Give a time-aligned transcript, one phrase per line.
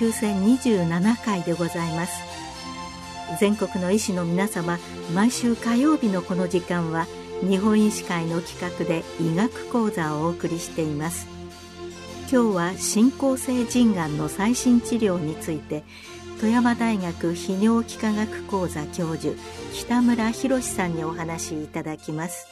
[0.00, 2.22] 9027回でございます。
[3.38, 4.78] 全国の医師の皆様
[5.14, 7.06] 毎週火曜日のこの時間は
[7.42, 11.28] 日本医師会の企画で医学講座をお送りしています。
[12.32, 15.84] 今日は進行性腎がんの最新治療について
[16.40, 19.34] 富山大学泌尿器科学講座教授
[19.74, 22.46] 北村博さんにお話しいただきます。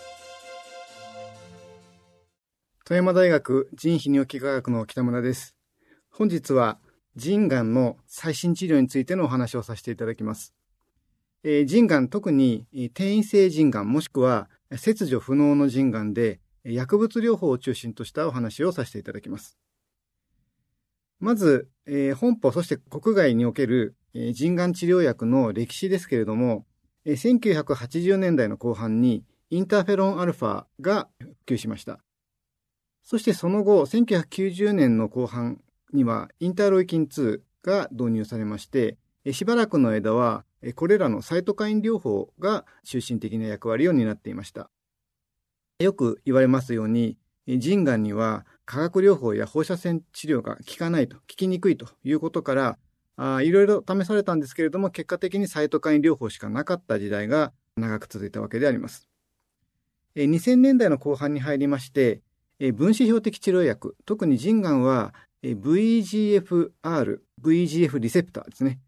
[2.85, 5.55] 富山大学腎泌尿器科学の北村です。
[6.11, 6.79] 本日は
[7.19, 10.55] 腎がんの最新治療についてのお話をさせていただきます。
[11.43, 19.59] えー、腎がん、特に転移性腎がんもしくは切除不能の腎がんで薬物療法を中心としたお話をさせていただきます。
[21.19, 26.67] まず、えー、本邦、そして国外における、えー、腎がん治療薬の歴史ですけれども、
[27.05, 31.99] えー、1980年代の後半にインターフェロンアルファが普及しました。
[33.03, 35.61] そしてその後、1990年の後半
[35.93, 38.97] にはインターロイキン2が導入されまして、
[39.33, 40.45] しばらくの間は
[40.75, 44.71] これらのサイトカイン療法が中心的な役割を担っていました。
[45.79, 47.17] よく言われますように、
[47.47, 52.79] 腎がんには化学療法や放射線治療が効かないと、効きにくいということから、
[53.17, 59.09] あいろいろ試されたんですけれども、結果的にサイトカイン療法しかなかった時代が長く続いたわけであります。
[60.17, 62.23] 2000年代の後半に入りまして、
[62.75, 68.81] 分子標的治療薬、特に腎がんは VGFR、VGF リセプターですね。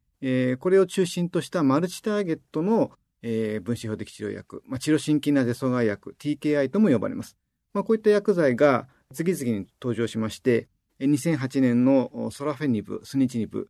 [0.58, 2.90] これを中心としたマルチターゲットの
[3.22, 7.36] 分子標的治療薬、まあ、チロシンキナゼ阻害薬、TKI とも呼ばれます。
[7.72, 10.68] まあ、こういった薬剤が次々に登場しまして、
[11.00, 13.68] 2008年のソラフェニブ、スニチニブ、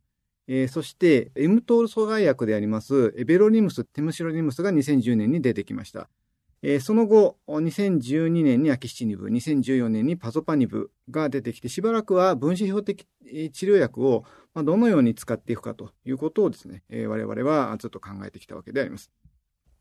[0.69, 6.09] そして、エムトール阻害薬であります、エベロニムス、テムシロニムスが2010年に出てきました。
[6.63, 19.11] えー、その後、2012年にアキシチニブ、2014年にパゾパニブが出てきて、しばらくは分子標的治療薬をどのように使っていくかということをですね、えー、我々はずっと考えてきたわけであります。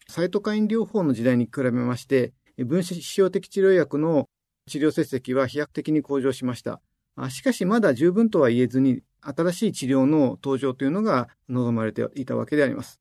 [0.09, 4.29] サイトカイン療法の時代に比べまして、分子標的治療薬の
[4.67, 6.81] 治療成績は飛躍的に向上しました。
[7.29, 13.00] しかしまだ十分とは言えずに、新しい治療の登場というのが望まれていたわけであります。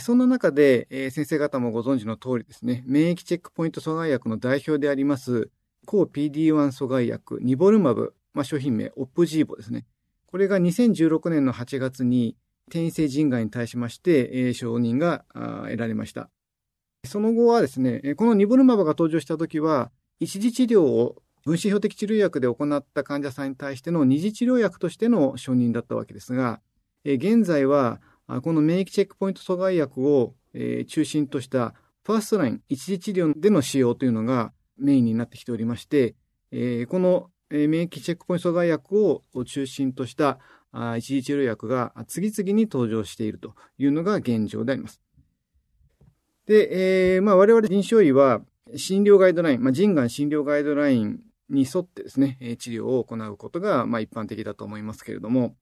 [0.00, 5.50] そんな中で、先生方もご存知の通りですね、免疫チェックポイント阻害薬の代表であります、
[5.86, 9.86] 抗 PD-1 阻害薬、ニボルマブ、まあ、商品名、オップジーボですね。
[10.26, 12.36] これが2016年の8月に
[12.66, 16.30] 転移性腎がんに対しまして、承認が得られました。
[17.04, 26.60] その後はですね、このニボルマブが登場した時は、一時治療を分子標的治療薬で行った患者さんに対しての二次治療薬としての承認だったわけですが、
[27.04, 30.34] 現在はこの免疫チェックポイント阻害薬を
[30.88, 36.14] 中心としたファーストライン、一次治療での使用というのがメインになってきておりまして、
[36.88, 40.38] この免疫チェックポイント阻害薬を中心とした
[40.96, 45.00] 一次治療薬が次々に登場しているというのが現状であります。
[46.46, 48.40] で、えー、まあ我々臨床医は
[48.76, 55.56] 診療ガイドライン、まあ、腎がん診療ガイドラインに沿ってですね、治療を行うことが、まあ、一般的だと思いますけれども、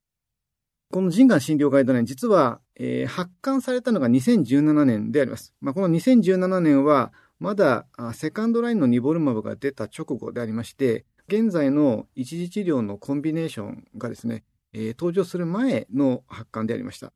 [0.95, 5.53] この腎がん診療ガイドライン、実は、えー、発刊されたのが2017年であります。
[5.61, 17.13] まあ、この2017年は、まだセカンドラインのニボルマブが出た直後でありまして、現在の一次治療のコンビネーションがですね、えー、登場する前の発刊でありました。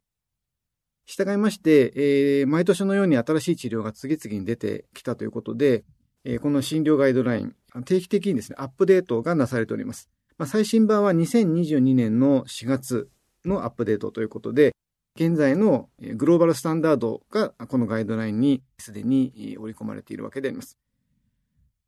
[1.06, 5.84] 従いまして、えー、毎年のように新しい治療が次々に出てきたということで、
[6.24, 10.10] えー、この診療ガイドライン、定期的にですね、アップデートがなされております。
[10.36, 13.08] まあ、最新版は2022年の4月
[13.48, 14.74] のアップデートということで、
[15.16, 20.78] 現在のグローバルスタンダードがこのガイドラインにすでに織り込まれているわけであります。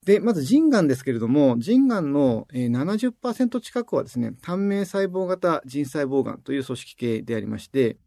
[0.04, 7.98] で、まず腎がんですけれども、腎がんの70%近くはですね、単命細胞型腎細胞がんという組織系でありまして、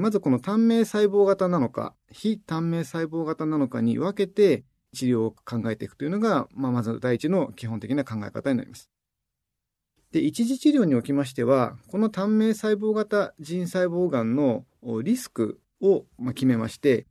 [0.00, 4.64] まずこの単命細胞型なのか、非単命細胞型なのかに分けて
[4.94, 8.90] 治療を考えていくというのが、まあ、まず第一の基本的な考え方になります。
[10.12, 14.64] で、一次治療におきましては、この単命細胞型腎細胞がんの
[15.02, 16.04] リスクを
[16.34, 17.06] 決めまして、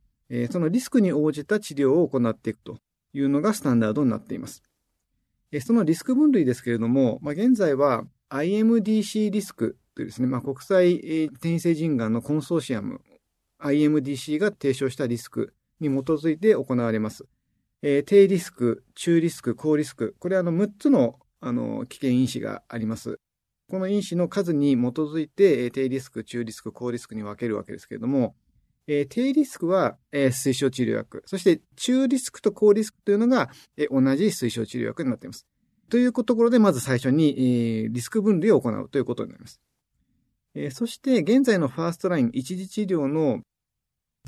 [0.50, 2.78] そのリスクに応じた治療を行っていくと
[3.12, 4.62] いうのがスタンダードになっています。
[5.60, 13.02] そのリスク分類ですけれども、現在は IMDC リスクというですね、国際転移性腎がんのコンソーシアム
[13.60, 17.26] IMDC が提唱したリスクに基づいて行われます。
[17.82, 23.18] 低リスク、中リスク、高リスク、これあの6つのあの、危険因子があります。
[23.68, 28.34] この因子の数に基づいて、低リスク、中リスク、高リスクに分けるわけですけれども、
[28.86, 31.22] えー、低リスクは、えー、推奨治療薬。
[31.26, 35.46] そして、中リスクと高リスクというのが、えー、同じ推奨治療薬になっています。
[35.90, 39.60] というところで、まず最初に、えー、リスク分類を行うということになります。
[40.54, 43.40] えー、そして現在の first line 一次治療の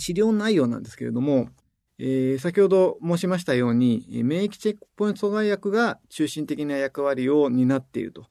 [0.00, 1.48] 治療内容なんですけれども、
[1.98, 8.26] えー、先ほど申しましたように、免疫チェックポイント阻害薬が中心的な役割を担っていると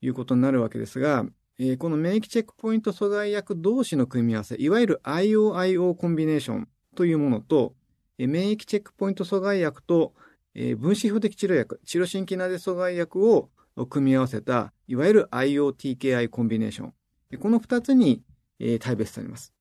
[0.00, 1.24] いうことになるわけですが、
[1.58, 7.74] えー、この免疫チェックポイント阻害薬同士の組み合わせ、いわゆる IOIO コンビネーションというものと、
[8.18, 10.12] 免疫チェックポイント阻害薬と、
[10.54, 13.50] えー、分子標的治療薬、チロシンキナゼ阻害薬を
[13.88, 16.92] 組み合わせた、いわゆる IOTKI コンビネーション。
[17.38, 18.22] この二つに、
[18.58, 19.55] えー、大別されます。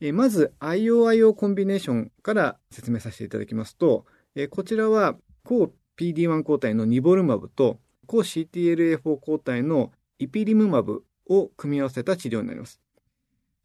[0.00, 4.04] えまず IOIO コンビネーションから説明させていただきますと、
[4.34, 12.80] えこちらは抗 PD-1 抗体のニボルマブと抗 CTLA4 抗体のイピリムマブを組み合わせた治療になります。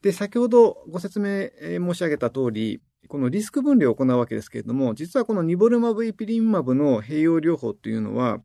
[0.01, 8.39] で、先ほどご説明申し上げた通り、このリスク分類を行うわけですけれども、実はこのニボルマブイピリムマブの併用療法というのは、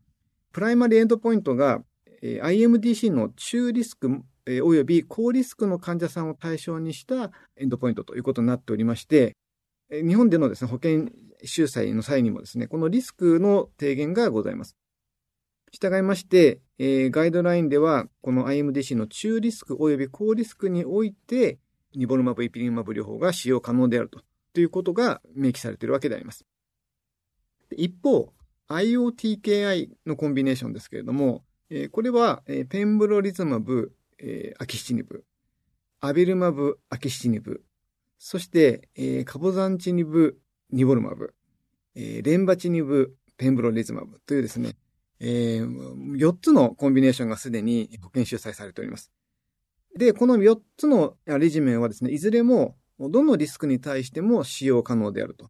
[0.51, 1.83] primary endpoint が
[2.21, 9.35] IMDC の中リスクえおよび高リスクの患者さんを対象にした endpoint ということになっておりまして、
[9.89, 11.09] 日本でのですね、保険
[11.43, 14.75] 収載の際にもですね、このリスクの低減がございます。
[15.71, 21.59] 従いまして、え、ガイドラインでは、この IMDC の中リスク及び高リスクにおいて、
[21.95, 24.21] ニボルマブ、イピリンマブ療法が使用可能であると
[24.53, 26.45] ということが明記されているわけであります。
[27.71, 28.33] 一方、
[28.69, 35.25] IoTKI のコンビネーションですけれども、え、これは、え、ペンブロリズマブ、えー、アキシチニブ、
[35.99, 37.63] アベルマブ、アキシチニブ、
[38.17, 40.39] そして、えー、カボザンチニブ、
[40.71, 41.33] ニボルマブ、
[41.95, 44.75] えー、レンバチニブ、ペンブロリズマブというですね、
[45.19, 49.11] えー、4つのコンビネーションがすでに保険収載されております。
[49.97, 55.49] で、この4つのレジメンはですね、いずれもどのリスクに対しても使用可能であると。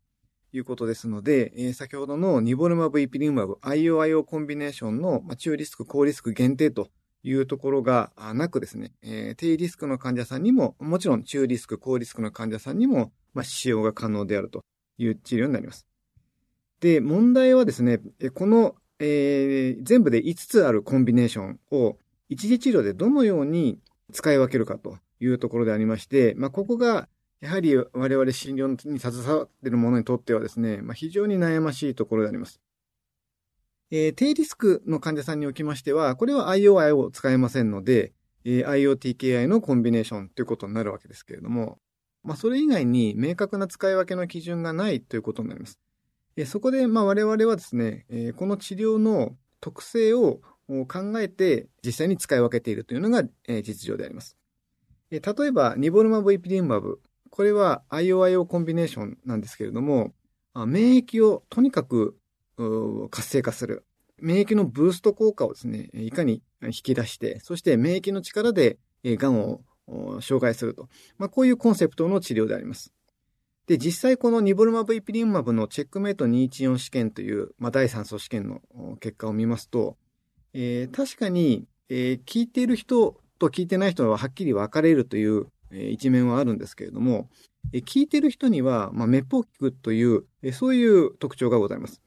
[0.58, 6.90] いうことですので、えー、先ほどのニボルマブ、イピリンマブ、IOIO コンビネーションの中リスク、高リスク限定と
[7.28, 14.64] いうところがなくですね、えー、低リスクの患者さんにも、もちろん中リスク、高リスクの患者さんにも、まあ、使用が可能であると
[15.00, 15.88] いう治療になります。
[16.82, 18.00] で、問題はですね、
[18.36, 21.98] この、えー、全部で5つあるコンビネーションを
[22.30, 23.80] 一時治療でどのように
[24.14, 27.10] 使い分けるかというところでありまして、まあ、ここが
[27.42, 32.62] やはり我々診療に携わっている者にとってはですね、まあ、非常に悩ましいところであります。
[33.92, 41.80] えー、低リスクの患者さんにおきましては、これは IOI を使えませんので、えー、IoTKI のコンビネーションということになるわけですけれども、
[42.24, 45.80] まあ、それ以外に明確な使い分けの基準がないということになります。
[46.36, 50.42] え、そこで、まあ、我々はですね、え、この治療の特性を
[50.88, 54.36] 考えて実際に使い分けているというのが、え、実情であります。
[55.12, 57.00] え、例えば、ニボルマブ、イピリンマブ。
[57.30, 60.14] これは IOIO コンビネーションなんですけれども、
[60.66, 62.18] 免疫をとにかく
[62.58, 63.86] 活性化する。
[64.22, 69.62] 免疫のブースト効果をですね、いかに引き出して、そして免疫の力で癌を
[70.22, 70.88] 障害すると。
[71.18, 72.94] まあ、こういうコンセプトの治療であります。
[73.68, 78.62] で、実際このニボルマブイピリンマブのチェックメイト214試験という、まあ、第3層試験の
[79.00, 79.98] 結果を見ますと、
[80.54, 87.28] えー、確かに、えー、聞いている人と聞いてない人ははっきり分かれるという、えー、一面はあるんですけれども、
[87.74, 92.02] えー、効いている人には、まあ、滅法効くという、えー、そういう特徴がございます。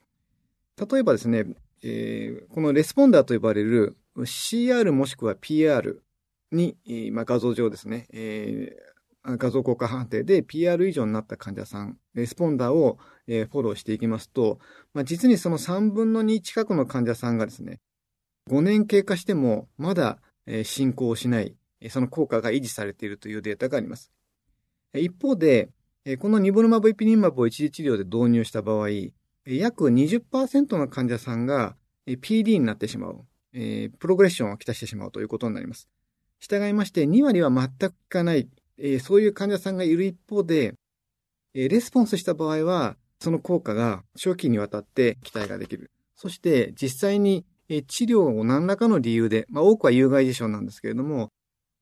[0.78, 1.44] 例えばですね、
[1.82, 6.02] えー、この responder と呼ばれる CR もしくは PR
[6.52, 6.76] に、
[7.12, 14.58] まあ、画像上ですね、えー、画像効果判定で PR 以上になった患者さん、 responder を、フォローしていきますと、
[14.94, 17.78] まあ、実にその3分の2近くの患者さんがですね、
[18.48, 20.18] 5年経過してもまだ、
[20.64, 21.54] 進行しない、
[21.90, 24.10] その効果が維持されているというデータがあります。
[24.94, 25.68] 一方で、
[26.20, 28.88] このニボルマブイピニンマブを一時治療で導入した場合、
[29.56, 31.76] 約20%の患者さんが
[32.06, 33.24] PD になってしまう、
[33.54, 35.88] えー、プログレッションをきたしてしまうということになります。
[36.38, 40.74] 従いまして、2割は全く効かない、えー、そういう患者さんがいる一方で、
[41.54, 45.90] えー、レスポンスした場合は、その効果が長期にわたって期待ができる。
[46.14, 51.30] そして、実際に治療を何らかの理由で、まあ、多くは有害事象なんですけれども、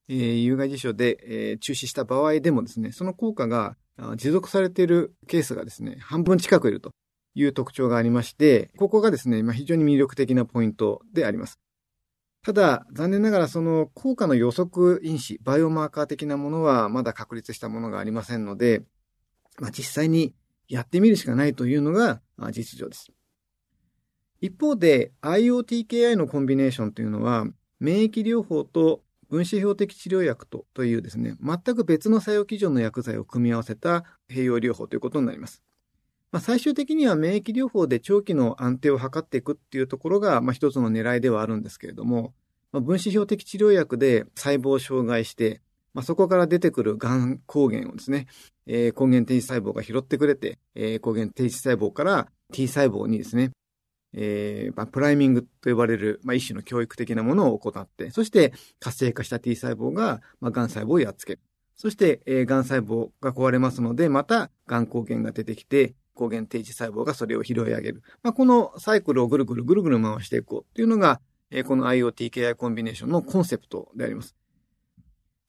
[0.09, 3.77] えー、有害事象で、えー、中止した場合でもですね、その効果が
[4.17, 6.93] 持続されているケースがですね、半分近くいると
[7.37, 11.61] いう特徴がありまして、ここがですね、まあ、非常に魅力的なポイントであります。
[12.43, 18.85] ただ、残念ながらその効果の予測因子、バイオマーカー的なものはまだ確立したものがありませんので、
[19.59, 20.35] まあ、実際に
[20.67, 23.13] やってみるしかないというのが実情です。
[24.41, 27.47] 一方で IoTKI のコンビネーションというのは、
[27.81, 35.63] 免疫療法と分子標的治療薬とというですね、全く別の作用基準の薬剤を組み合わせた併用療法ということになります。
[36.33, 42.35] まあ、最終的には免疫療法で長期の安定を図っていくっていうところが、まあ、一つの狙いではあるんですけれども、
[42.73, 45.63] まあ、分子標的治療薬で細胞を障害して、
[45.95, 48.27] まあ、そこから出てくる癌抗原をですね、
[48.67, 53.53] えー、抗原定時細胞が拾ってくれて、えー、抗原定時細胞から T 細胞にですね、
[54.13, 61.41] えーまあ、プライミングと呼ばれる、まあ、一種の教育的なものを行って、そして活性化した T 細胞が、まあ、癌細胞をやっつける。
[61.77, 68.03] そして、えー、癌細胞が壊れますので、また癌抗原が出てきて、抗原定時細胞がそれを拾い上げる。
[68.23, 71.21] まあ、このサイクルをぐるぐるぐるぐる回していこうっていうのが、
[71.51, 74.35] えー、この IoTKI コンビネーションのコンセプトであります。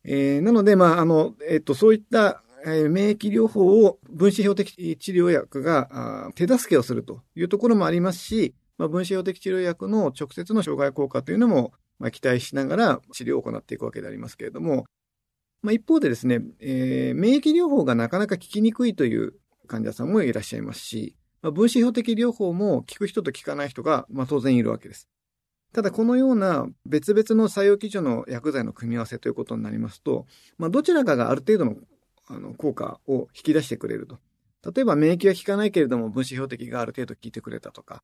[0.04, 14.86] えー、なので、まあ、あの、えっ、と、そういった、えー、免疫療法を分子標的治療薬が手助けをするというところもありますし、まあ、分子標的治療薬の直接の障害効果というのも、まあ、期待しながら治療を行っていくわけでありますけれども、
[15.62, 19.34] まあ、一方でですね、えー、免疫療法がなかなか効きにくいという
[19.68, 25.08] 患者さんもいらっしゃいますし、まあ、分子標的療法も効く人と効かない人が、まあ、当然いるわけです。
[25.74, 30.26] ただこのような別々の作用基準の薬剤の組み合わせということになりますと、
[30.58, 31.76] まあ、どちらかがある程度の
[32.30, 34.18] あの効果を引き出してくれると。
[34.76, 38.04] 例えば免疫は効かないけれども分子標的がある程度効いてくれたとか、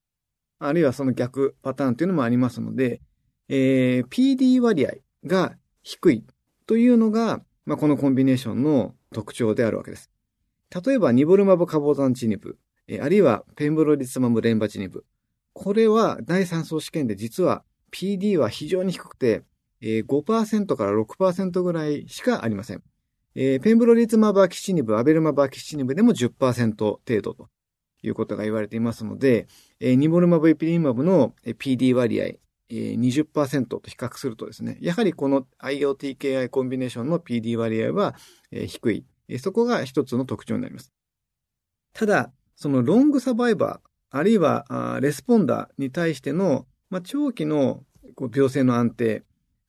[0.60, 3.02] あるいはその逆パターンというのもありますので、
[3.50, 4.92] えー、PD 割合
[5.26, 6.26] が低い
[6.68, 10.13] というのが、まあ、このコンビネーションの特徴であるわけです。
[10.74, 12.58] 例えば、ニボルマブカボザンチニブ、
[13.00, 15.06] あるいはペンブロリツマムレンバチニブ。
[15.54, 19.44] これは第3層試験で実は PD は非常に低くて、
[19.82, 22.82] 5%から6%ぐらいしかありません。
[23.36, 27.50] ペンブロリツマバキシニブ、アベルマバキシニブでも10%程度と
[28.02, 29.48] いうことが言われていますので、
[29.80, 32.38] ニボルマブエピリマブの PD 割合
[32.72, 38.16] 20%と比較するとですね、やはりこの IoTKI コンビネーションの PD 割合は
[38.52, 39.06] 低い。
[39.40, 40.92] そこが一つの特徴になります。
[41.94, 47.84] ただ、そのロングサバイバー、あるいはレスポンダーに対しての、まあ、長期の
[48.16, 49.24] こう病性の安定、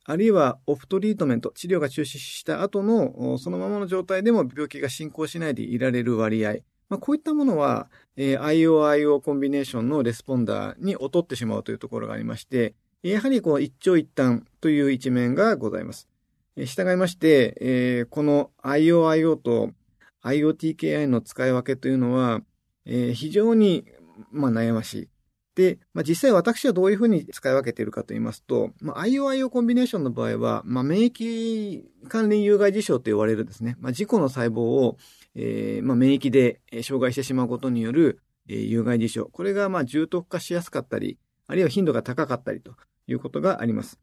[0.07, 6.57] あるいはオフトリートメント、治療が中止した後のそのままの状態でも病気が進行しないでいられる割合、
[6.91, 16.09] まあ、こういったものは、えー、IOIO コンビネーションのレスポンダーに劣ってしまうというところがありまして、やはりこう一長一短という一面がございます。
[16.57, 19.71] 従いまして、えー、この IOIO と
[20.23, 22.41] IoTKI の使い分けというのは、
[22.87, 23.85] えー、非常に、
[24.31, 25.09] まあ、悩ましい。
[25.55, 34.97] で、まあ、実際私はどういうふうに使い分けているかと言いますと、まあ、IOIO コンビネーションの場合は、まあ、免疫関連有害事象と言われるですね、まあ、自己の細胞を、
[35.37, 39.27] えーまあ、免疫で障害してしまうことによる、えー、有害事象。
[39.27, 42.73] これがまあ重篤化しやすかったり、あるいは頻度が高かったりと
[43.07, 44.01] いうことがあります。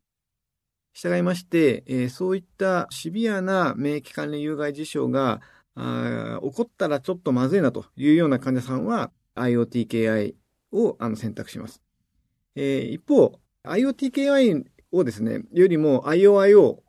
[0.93, 5.41] 従いまして、えー、そういったシビアな免疫関連有害事象が
[5.75, 10.35] 起こったらちょっとまずいなというような患者さんは IoTKI
[10.73, 11.81] をあの選択します。
[12.55, 16.79] えー、一方、IoTKI をですね、よりも IOIO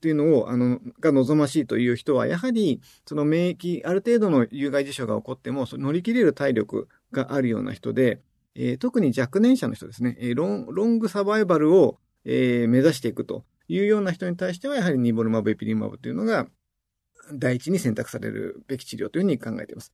[0.00, 8.22] というのを、あの、が望ましいという人は、やはり、その免疫、ある程度の有害事象が起こっても、乗り切れる体力があるような人で、
[8.54, 16.46] えー、特に若年者の人ですね、えー、ロンロングサバイバルを、えー、目指していくというような人に対しては、やはりニボルマブ、エピリマブというのが、
[17.32, 19.92] 第一に選択されるべき治療というふうに考えています。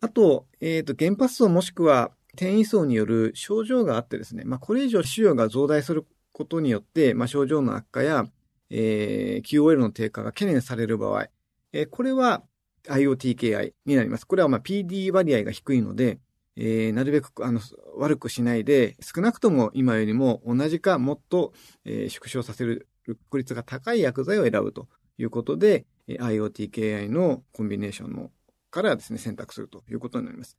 [0.00, 8.26] あと、えっ、ー、と、原発層もしくは転移層による症状があってですね、まあ、これ以上腫瘍が増大することによって、まあ、症状の悪化や、
[8.70, 11.28] えー、QOL の低下が懸念される場合、
[11.72, 12.42] えー、これは
[12.88, 14.26] IoTKI になります。
[14.26, 16.18] これはまあ PD 割合が低いので、
[16.56, 17.60] えー、なるべくあの
[17.96, 21.52] 悪くしないで、少なくとも今よりも同じかもっと、
[21.84, 28.30] えー、縮小させる確率が高い薬剤を選ぶということで、IoTKI のコンビネーションの
[28.70, 30.58] からですね、選択するということになります。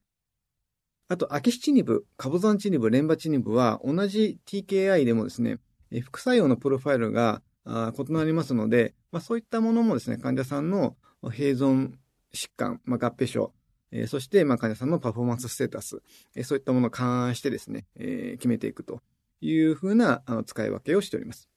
[1.09, 5.59] あと、アキシチニブ、カボザンチニブ、レンバチニブは同じ TKI でもですね、
[6.01, 11.93] 副作用のプロファイルが異なりますので、まあ、そういったものもですね、患者さんの併存
[12.33, 13.53] 疾患、まあ、合併症、
[13.93, 16.01] えー、そして、まあ、患者さんの performance status、
[16.35, 19.01] えー、そういったものを勘案してですね、えー、決めていくと
[19.39, 21.47] いうふうなあの使い分けをしております。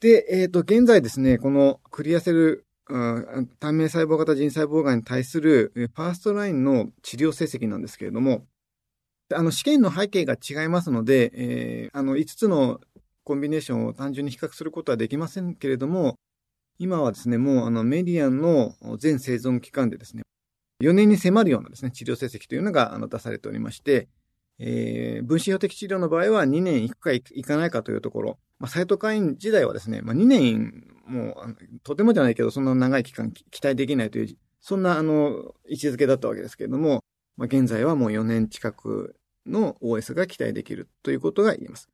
[0.00, 8.44] で、えっ、ー、と、現在ですね、この clear cell、淡明細胞型腎細胞癌に対する first line の治療成績なんですけれども、
[9.32, 12.80] あの、試験の背景が違いますので、えー、あの、5つの
[13.24, 16.16] コンビネーションを単純に比較することはできませんけれども、
[16.78, 20.24] 今はですね、もうあのメディアンの全生存期間でですね、
[20.82, 24.08] 4年に迫るようなですね、治療成績というのがあの出されておりまして、
[24.58, 37.04] えー、分子標的治療の場合は2年いくかいかないかというところ、まあ、サイトカイン時代はですね、まあ、2年もう、とてもじゃないけど、そんな長い期間期待できないという、そんなあの、位置づけだったわけですけれども、
[37.36, 41.88] まあ、現在はもう4年近くの OS が期待できるということが言えます。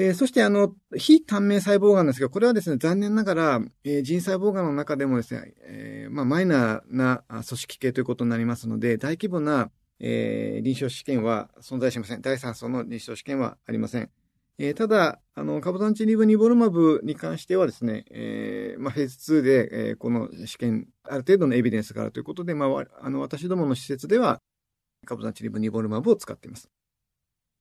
[0.00, 12.22] えー、そして、あの、非短命細胞がんですが、これはですね、残念ながら、えー、腎細胞がんの中でもですね、えー、まあ、マイナーな組織系ということになりますので、大規模な、えー、臨床試験は存在しません。
[12.22, 14.08] 第3層の臨床試験はありません。
[14.58, 24.38] えー、ただ、あの、カボタンチリブニボルマブに関してはですね、えー、まあ、フェーズ2で、えー、この試験、ある程度のエビデンスがあるということで、まあ、あの、私どもの施設では、
[25.06, 26.70] カボタンチリブニボルマブを使っています。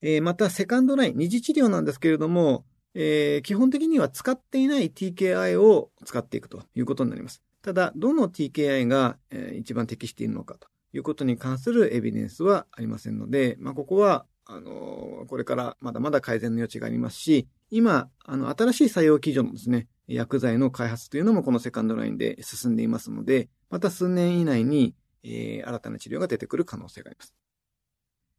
[0.02, 7.42] えー、また、セカンドライン、二次治療なんですけれども、えー、基本的には使っていない TKI を使っていくということになります。
[7.62, 27.34] ただ、どの TKI が、えー、一番適しているのかということに関するエビデンスはありませんので、まあ、ここは、あのこれからまだまだ改善の余地がありますし、今、あの、新しい採用基準のですね、薬剤の開発というのもこのセカンドラインで進んでいますので、また数年以内に、えー、新たな治療が出てくる可能性があります。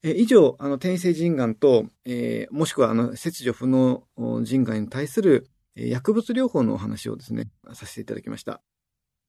[0.03, 4.05] え以上、あの、転移性腎がんと、えー、もしくは、あの、切除不能
[4.45, 8.61] 腎がんに対する、え、薬物療法のお話をですね、させていただきました。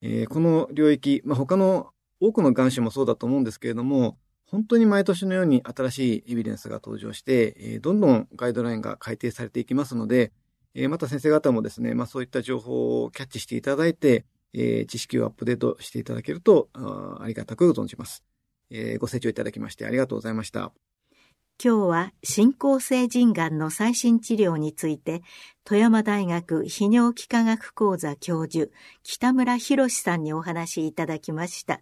[0.02, 10.32] えー、この領域、まあ、他の多くの癌種もそうだと思うんですけれども、本当に毎年のように新しいエビデンスが登場して、えー、どんどんガイドラインが改定されていきますので、
[10.74, 18.24] えー、また先生方もですね、まあ、そういった情報をキャッチしていただいて、えー、知識をアップデートしていただけるとあありがたく存じます。
[18.72, 20.72] えー、ご清聴いただきましてありがとうございました。
[21.62, 25.22] 今日は進行性腎がんの最新治療について、
[25.66, 28.72] 富山大学泌尿器科学講座教授、
[29.04, 31.82] 北村博さんにお話しいただきました。